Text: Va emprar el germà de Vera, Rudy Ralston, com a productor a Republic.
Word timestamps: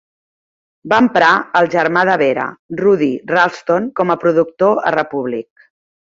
Va 0.93 0.97
emprar 1.03 1.33
el 1.59 1.69
germà 1.75 2.03
de 2.09 2.15
Vera, 2.21 2.47
Rudy 2.81 3.11
Ralston, 3.35 3.87
com 4.01 4.15
a 4.15 4.17
productor 4.25 4.83
a 4.87 4.97
Republic. 4.99 5.49